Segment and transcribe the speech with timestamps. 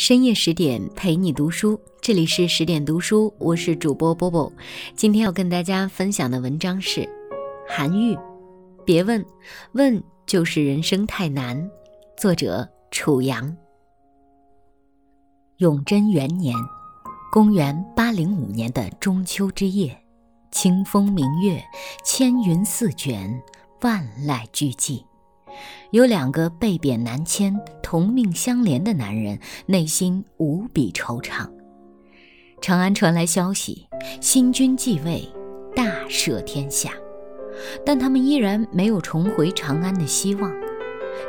[0.00, 4.52] 深夜十点陪你读书，这里是十点读书，我是主播波波。
[4.94, 7.04] 今天要跟大家分享的文章是
[7.68, 8.16] 韩愈，
[8.86, 9.26] 别问，
[9.72, 11.68] 问就是人生太难。
[12.16, 13.56] 作者楚阳。
[15.56, 16.54] 永贞元年，
[17.32, 20.00] 公元八零五年的中秋之夜，
[20.52, 21.60] 清风明月，
[22.04, 23.42] 千云似卷，
[23.80, 25.02] 万籁俱寂。
[25.90, 27.52] 有两个被贬南迁、
[27.90, 31.48] 同命相连的男人，内心无比惆怅。
[32.60, 33.88] 长安传来消息，
[34.20, 35.26] 新君继位，
[35.74, 36.90] 大赦天下，
[37.86, 40.52] 但他们依然没有重回长安的希望。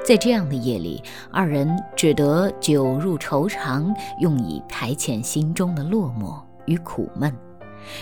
[0.04, 1.02] 在这样的夜里，
[1.32, 7.34] 二人只得酒入愁肠，用以排遣心中的落寞与苦闷。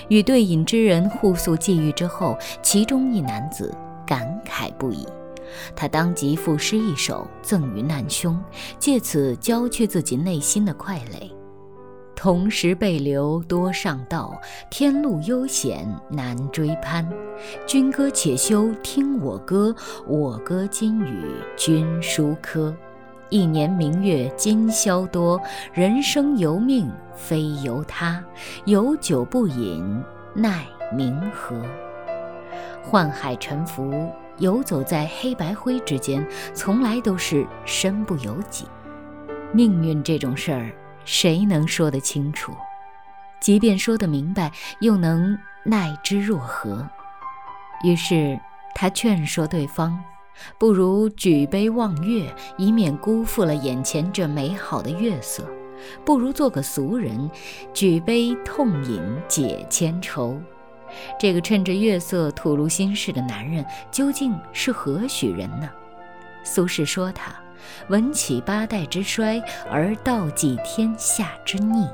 [0.10, 3.72] 与对饮之人互诉际遇之后，其中一男子
[4.04, 5.06] 感慨不已。
[5.76, 8.40] 他当即赋诗一首赠予难兄，
[8.80, 11.32] 借此浇去自己内心的快累。
[12.16, 14.42] 同时被流多上道，
[14.72, 17.08] 天路悠险难追攀。
[17.68, 19.76] 君歌且休听我歌，
[20.08, 22.76] 我歌今与君书科。
[23.30, 25.40] 一年明月今宵多，
[25.74, 28.24] 人生由命非由他。
[28.66, 30.02] 有酒不饮
[30.34, 31.56] 奈明何？
[32.90, 34.10] 宦海沉浮。
[34.40, 38.66] 游走在黑白灰之间，从来都是身不由己。
[39.54, 40.72] 命运这种事儿，
[41.06, 42.54] 谁能说得清楚？
[43.40, 46.88] 即便说得明白，又能奈之若何？
[47.84, 48.40] 于是
[48.74, 49.98] 他劝说对方，
[50.58, 55.44] 不如举杯望月，以免辜负了眼前这美好的月色；
[56.04, 57.30] 不如做个俗人，
[57.74, 60.42] 举杯痛饮解千愁。
[61.20, 65.70] 这个趁着月色吐露心事的男人究竟是何许人呢？
[66.44, 67.34] 苏轼说他
[67.90, 71.88] 闻起八代之衰，而道济天下之逆。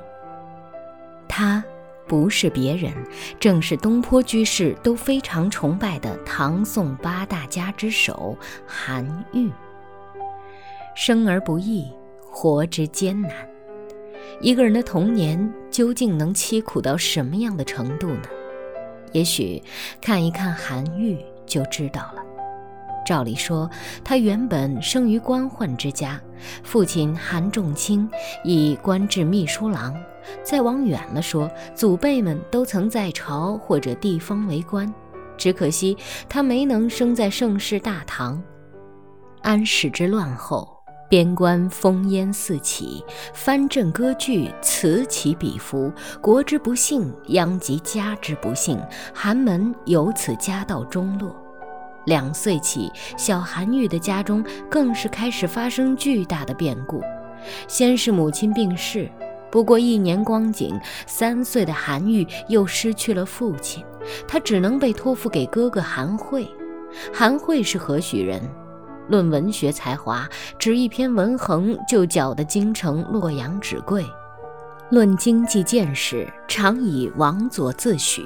[1.28, 1.64] 他
[2.08, 2.94] 不是别人，
[3.40, 8.38] 正是东坡居士都非常崇拜的唐宋八大家之首
[8.68, 9.50] 韩愈。
[10.96, 11.92] 生而不易，
[12.22, 13.32] 活之艰难。
[14.42, 18.24] 一个人的童年究竟能凄苦到什么样的程度呢？
[19.14, 19.62] 也许
[20.02, 22.24] 看一看韩愈就知道了。
[23.06, 23.70] 照理说，
[24.04, 26.20] 他原本生于官宦之家，
[26.64, 28.10] 父亲韩仲卿
[28.44, 29.94] 以官至秘书郎。
[30.42, 34.92] 再往远了说，祖辈们都曾在朝或者地方为官，
[35.38, 35.98] 只可惜
[36.30, 38.42] 他没能生在盛世大唐。
[39.42, 40.73] 安史之乱后。
[41.14, 45.94] 边关烽烟四起，藩镇割据，此起彼伏。
[46.20, 48.82] 国之不幸，殃及家之不幸。
[49.14, 51.36] 寒门由此家道中落。
[52.06, 57.00] 两岁起，小韩愈的家中更是开始发生巨大的变故。
[57.68, 59.08] 先是母亲病逝，
[59.52, 63.86] 不过一年光景，三岁的韩愈又失去了父亲，
[64.28, 66.48] 他只能被托付给哥哥韩惠。
[67.14, 68.42] 韩惠是何许人？
[69.08, 70.28] 论文学才华，
[70.58, 74.04] 只一篇文衡就搅得京城洛阳纸贵；
[74.90, 78.24] 论经济见识，常以王佐自诩，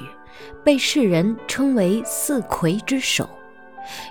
[0.64, 3.28] 被世人称为四魁之首。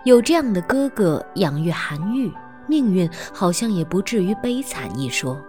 [0.03, 2.31] 有这样的哥哥养育韩愈，
[2.67, 5.39] 命运好像也不至于悲惨一说。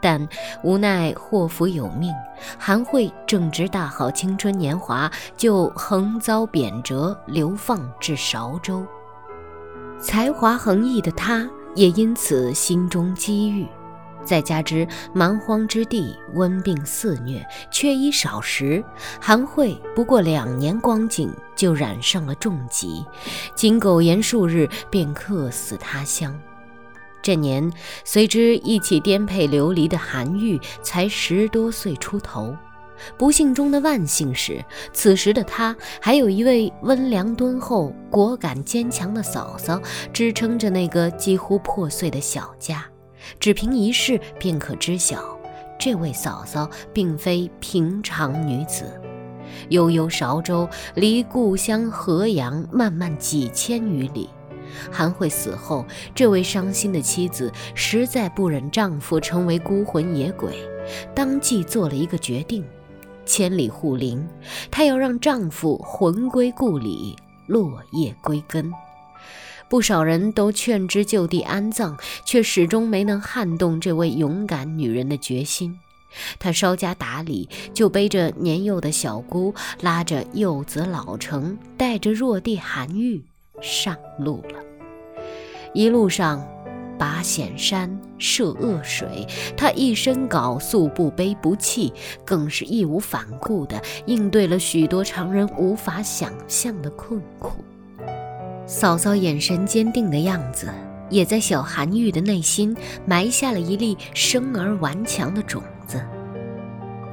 [0.00, 0.28] 但
[0.64, 2.12] 无奈祸福有命，
[2.58, 8.84] 韩惠正值大好青春年华，就横遭贬谪，流放至韶州。
[10.02, 13.64] 才华横溢的他，也因此心中积郁。
[14.24, 18.82] 再加之蛮荒之地，瘟病肆虐，缺衣少食，
[19.20, 23.04] 韩惠不过两年光景就染上了重疾，
[23.54, 26.36] 仅苟延数日便客死他乡。
[27.22, 27.72] 这年
[28.04, 32.56] 随之一起颠沛流离的韩愈，才十多岁出头。
[33.16, 39.80] 不幸中的万幸是，此时的他还有一位温良敦厚、果敢坚强的嫂嫂
[40.12, 42.84] 支撑着那个几乎破碎的小家。
[43.38, 45.38] 只凭一试便可知晓，
[45.78, 48.84] 这位嫂嫂并非平常女子。
[49.68, 54.28] 悠悠韶州，离故乡河阳漫漫几千余里。
[54.90, 55.84] 韩惠死后，
[56.14, 60.56] 这位伤心的妻子实在不忍丈夫成为孤魂野鬼，
[61.14, 62.64] 当即做了一个决定。
[63.24, 64.26] 千里护灵，
[64.70, 67.16] 她要让丈夫魂归故里，
[67.46, 68.72] 落叶归根。
[69.68, 71.96] 不少人都劝之就地安葬，
[72.26, 75.78] 却始终没能撼动这位勇敢女人的决心。
[76.38, 83.22] 她稍加打理，就背着年幼的小姑，拉着幼子老成，带着弱弟韩愈
[83.62, 84.58] 上路了。
[85.72, 86.46] 一路上，
[87.02, 89.26] 拔险山，涉恶水，
[89.56, 91.92] 他一身缟素，不卑不弃，
[92.24, 97.64] 更是义无反顾地应对了许多常人无法想象的困苦。
[98.66, 100.72] 嫂嫂眼神坚定的样子，
[101.10, 102.72] 也在小韩愈的内心
[103.04, 106.00] 埋下了一粒生而顽强的种子。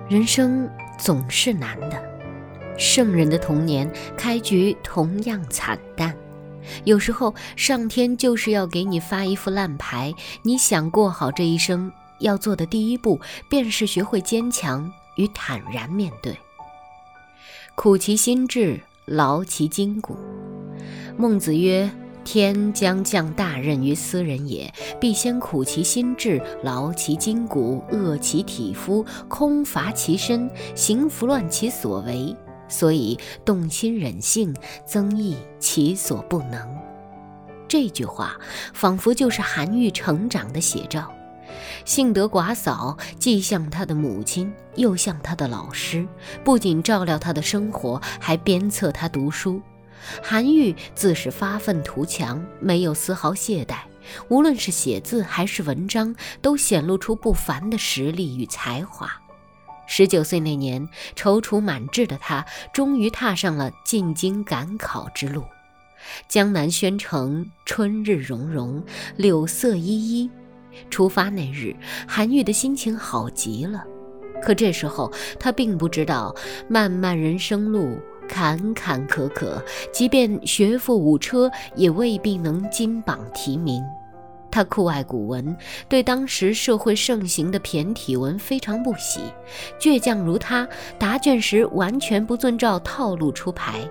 [0.07, 0.69] 人生
[0.99, 1.99] 总是难的，
[2.77, 6.15] 圣人的童年开局同样惨淡。
[6.83, 10.13] 有时候，上天就是要给你发一副烂牌。
[10.43, 13.19] 你想过好这一生，要做的第一步，
[13.49, 16.37] 便是学会坚强与坦然面对。
[17.75, 20.17] 苦其心志，劳其筋骨。
[21.17, 21.89] 孟子曰
[22.25, 32.35] ：“天将降大任于斯人也，必先苦其心志，劳其筋骨，饿其体肤，空乏其身，行拂乱其所为。”
[32.69, 34.55] 所以动心忍性，
[34.85, 36.65] 增益其所不能。
[37.67, 38.39] 这句话
[38.73, 41.11] 仿佛就是韩愈成长的写照。
[41.83, 46.07] 幸得寡嫂，既像他的母亲，又像他的老师，
[46.43, 49.61] 不仅照料他的生活，还鞭策他读书。
[50.23, 53.79] 韩愈自是发愤图强，没有丝毫懈怠，
[54.29, 59.18] 无论是写字还是文章，都显露出不凡的实力与才华。
[59.91, 65.43] 十九岁那年，踌躇满志的他终于踏上了进京赶考之路。
[66.27, 68.83] 江南宣城，春日融融，
[69.17, 70.29] 柳色依依。
[70.91, 71.75] 出发那日，
[72.07, 73.83] 韩愈的心情好极了。
[74.43, 76.33] 可这时候，他并不知道，
[76.69, 77.97] 漫漫人生路，
[78.27, 83.83] 坎坎坷坷，即便学富五车，也未必能金榜题名。
[84.51, 85.55] 他酷爱古文，
[85.87, 89.21] 对当时社会盛行的骈体文非常不喜。
[89.79, 90.67] 倔强如他，
[90.97, 93.87] 答卷时完全不遵照套路出牌。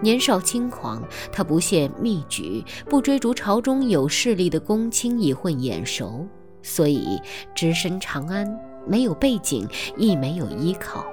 [0.00, 6.26] 年少轻狂，他不屑密举，不追逐朝中有势力的公卿以混眼熟，
[6.62, 7.20] 所以
[7.54, 11.04] 只身长安，没有背景，亦没有依靠。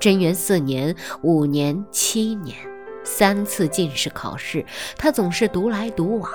[0.00, 2.56] 贞元四年、五年、七年，
[3.04, 4.64] 三次进士考试，
[4.96, 6.32] 他总是独来独往。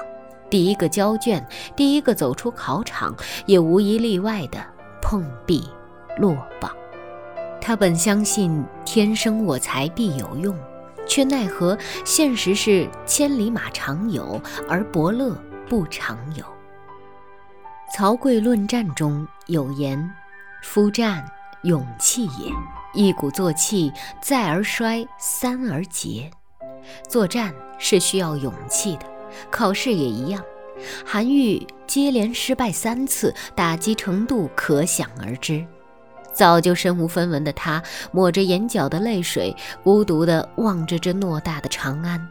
[0.50, 1.46] 第一个交卷，
[1.76, 3.16] 第一个走出考场，
[3.46, 4.60] 也无一例外的
[5.02, 5.68] 碰壁
[6.18, 6.72] 落榜。
[7.60, 10.58] 他本相信天生我材必有用，
[11.06, 15.36] 却奈何现实是千里马常有，而伯乐
[15.68, 16.46] 不常有。
[17.94, 20.14] 曹刿论战中有言
[20.64, 21.26] ：“夫战，
[21.64, 22.54] 勇气也。
[22.94, 23.92] 一鼓作气，
[24.22, 26.32] 再而衰，三而竭。
[27.10, 29.06] 作战是需要勇气的。”
[29.50, 30.44] 考试也一样，
[31.06, 35.66] 韩愈接连失败三次，打击程度可想而知。
[36.34, 37.82] 早就身无分文的他，
[38.12, 42.28] 抹着眼角的泪水，孤独地望着这偌大的长安。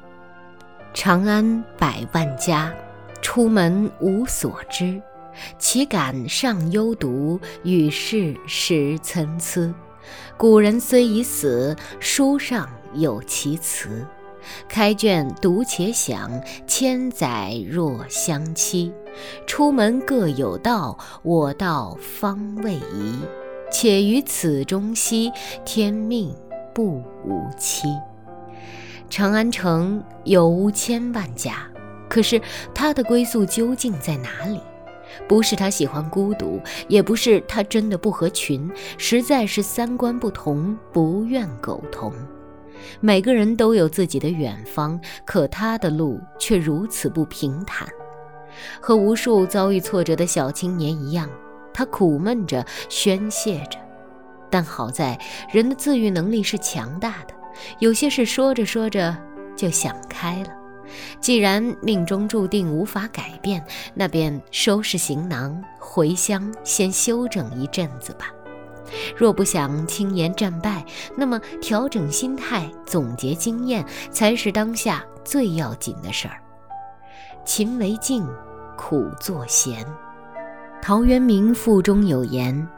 [0.95, 2.73] 长安百万家，
[3.21, 5.03] 出门无所知。
[5.59, 9.75] 岂敢上幽独，与世识参差。
[10.37, 14.07] 古人虽已死，书上有其词。
[14.69, 16.31] 开卷读且想，
[16.67, 18.93] 千载若相期。
[19.47, 23.21] 出门各有道，我道方未移。
[23.73, 25.33] 且于此中兮，
[25.65, 26.35] 天命
[26.75, 27.89] 不无期。
[29.09, 31.69] 长安城有千万家，
[32.09, 32.41] 可是
[32.75, 34.61] 他的归宿究竟在哪里？
[35.29, 42.13] 不是他喜欢孤独，也不是他真的不合群，实在是三观不同，不愿苟同。
[43.01, 47.87] 每个人都有自己的远方，可他的路却如此不平坦。
[48.81, 51.29] 和无数遭遇挫折的小青年一样，
[51.75, 53.79] 他苦闷着，宣泄着。
[54.49, 55.19] 但好在
[55.53, 57.35] 人的自愈能力是强大的，
[57.81, 59.17] 有些事说着说着
[59.57, 60.49] 就想开了。
[61.21, 68.31] 既然命中注定无法改变，那便收拾行囊回乡，先休整一阵子吧。
[69.17, 70.85] 若不想轻言战败，
[71.17, 76.41] 那么调整心态、总结经验，才是当下最要紧的事儿。
[77.45, 78.27] 勤为静，
[78.77, 79.87] 苦作闲。
[80.83, 82.69] 陶渊明赋中有言：“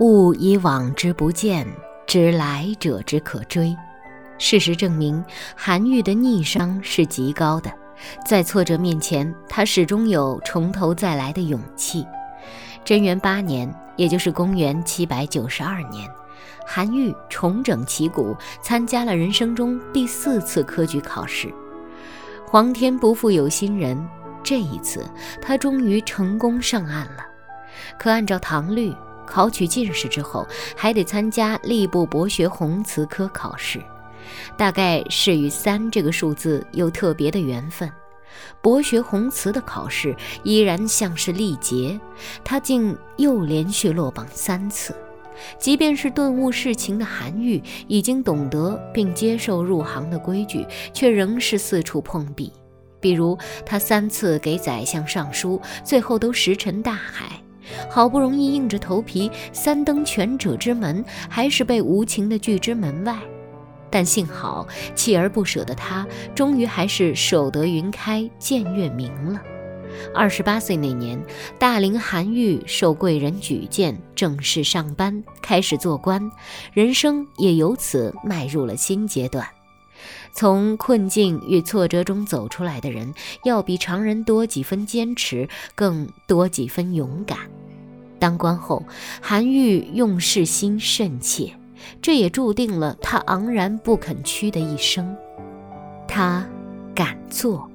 [0.00, 1.66] 物以往之不见，
[2.06, 3.74] 知来者之可追。”
[4.38, 5.24] 事实证明，
[5.56, 7.72] 韩愈的逆商是极高的，
[8.24, 12.06] 在挫折面前，他始终有从头再来的勇气。
[12.88, 13.70] 贞元八年。
[13.96, 16.08] 也就是公元七百九十二年，
[16.64, 21.52] 韩愈重整旗鼓，参加了人生中第四次科举考试。
[22.46, 24.08] 皇天不负有心人，
[24.40, 25.04] 这一次
[25.42, 27.26] 他终于成功上岸了。
[27.98, 28.94] 可按照唐律，
[29.26, 33.82] 考取进士之后，还得参加吏部博学弘词科考试。
[34.56, 37.90] 大概是与三这个数字有特别的缘分，
[38.60, 41.98] 博学宏词的考试依然像是历劫，
[42.44, 44.94] 他竟又连续落榜三次。
[45.58, 52.52] 即便是顿悟世情的韩愈，已经懂得并接受入行的规矩，却仍是四处碰壁。
[53.00, 57.40] 比如，他三次给宰相上书，最后都石沉大海。
[57.88, 63.16] 好不容易硬着头皮三登权者之门，还是被无情的拒之门外。
[63.90, 69.40] 但幸好锲而不舍的他，终于还是守得云开见月明了。
[70.14, 71.20] 二十八岁那年，
[71.58, 76.30] 大龄韩愈受贵人举荐，正式上班，开始做官，
[76.72, 79.46] 人生也由此迈入了新阶段。
[80.32, 83.12] 从困境与挫折中走出来的人，
[83.44, 87.38] 要比常人多几分坚持，更多几分勇敢。
[88.20, 88.84] 当官后，
[89.20, 91.52] 韩愈用事心甚切。
[92.00, 95.16] 这也注定了他昂然不肯屈的一生。
[96.06, 96.46] 他
[96.94, 97.70] 敢做。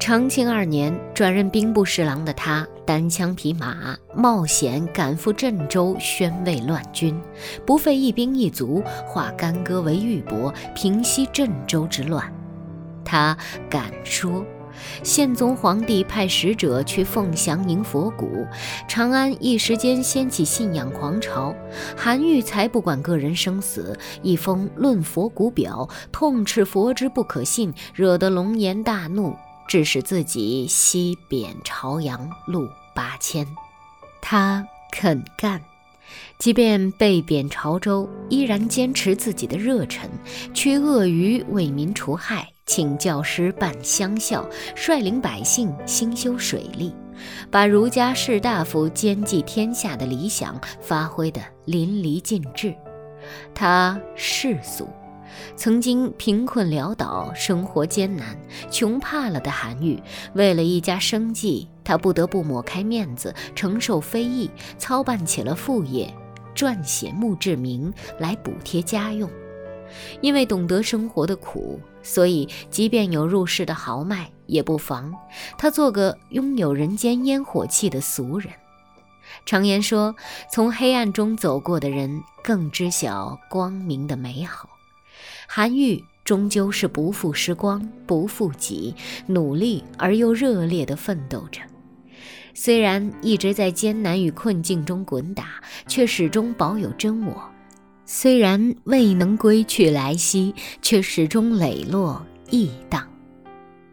[0.00, 7.20] 长庆二年，转任兵部侍郎的他，单枪匹马冒险赶赴郑州宣慰乱军，
[7.64, 12.24] 不费一兵一卒，化干戈为玉帛，平息郑州之乱。
[13.04, 13.36] 他
[13.70, 14.44] 敢说。
[15.02, 18.46] 宪宗皇帝派使者去凤翔迎佛骨，
[18.88, 21.54] 长安一时间掀起信仰狂潮。
[21.96, 29.36] 韩愈才不管个人生死，一封《论佛骨表》，痛斥佛之不可信，惹得龙颜大怒，
[29.68, 33.46] 致使自己西贬朝阳，路八千。
[34.20, 35.60] 他肯干。
[36.38, 40.10] 即便被贬潮州，依然坚持自己的热忱，
[40.52, 46.94] 驱鳄鱼为民除害，请教师办乡校，率领百姓兴修水利，
[47.50, 52.74] 把儒家士大夫兼济天下的理想发挥得淋漓尽致。
[53.54, 54.88] 他世俗。
[55.56, 58.36] 曾经贫困潦倒、生活艰难、
[58.70, 59.98] 穷怕了的韩愈，
[60.34, 66.12] 为了一家生计，他不得不抹开面子，承受非议，操办起了副业，
[66.54, 69.28] 撰写墓志铭来补贴家用。
[70.20, 75.14] 因为懂得生活的苦，所以即便有入世的豪迈也不妨。
[75.56, 78.52] 他做个拥有人间烟火气的俗人。
[79.46, 80.14] 常言说，
[80.52, 84.68] 从黑暗中走过的人，更知晓光明的美好。
[85.46, 88.94] 韩愈终究是不负时光，不负己，
[89.26, 91.60] 努力而又热烈地奋斗着。
[92.54, 97.34] 虽然一直在艰难与困境中滚打，却始终保有真我；
[98.14, 103.08] 虽然未能归去来兮，却始终磊落逸荡。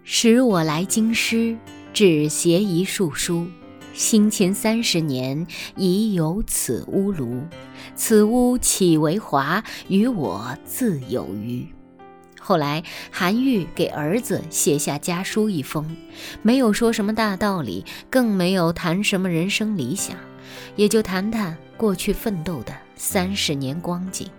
[0.04, 1.58] 使我来京师，
[1.94, 3.48] 只携一束书。
[3.94, 5.48] 辛勤三十年，
[5.78, 7.44] 已有此屋庐。
[7.96, 9.64] 此屋岂为华？
[9.88, 11.66] 与我自有余。
[12.42, 15.96] 后来，韩愈给儿子写下家书一封，
[16.42, 20.18] 没有说什么大道理，更没有谈什么人生理想，
[20.76, 24.30] 也就谈谈过去奋斗的三十年光景。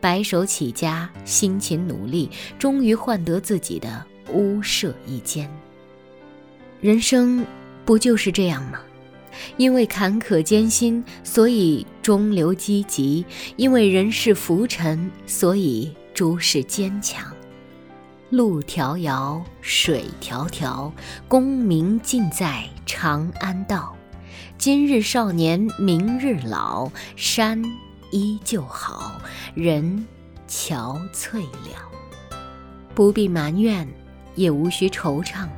[0.00, 5.48] 白手起家，辛勤努力，终于换得自己的屋舍一间。
[6.80, 7.46] 人生。
[7.84, 8.78] 不就是这样吗？
[9.56, 13.24] 因为坎坷艰辛，所以中流积极；
[13.56, 17.34] 因为人世浮沉，所以诸事坚强。
[18.30, 20.92] 路迢遥，水迢迢，
[21.26, 23.96] 功名尽在长安道。
[24.62, 27.60] 今日少年，明日老，山
[28.12, 29.20] 依旧好，
[29.56, 30.06] 人
[30.46, 31.90] 憔悴了。
[32.94, 33.88] 不必埋怨，
[34.36, 35.48] 也无需惆怅。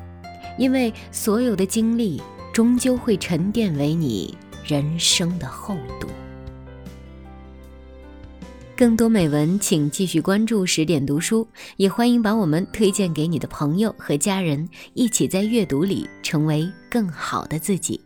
[0.57, 4.35] 因为所有的经历终究会沉淀为你
[4.65, 6.09] 人生的厚度。
[8.75, 11.47] 更多美文，请继续关注十点读书，
[11.77, 18.01] 也欢迎把我们推荐给你的朋友和家人，一起在阅读里成为更好的自己。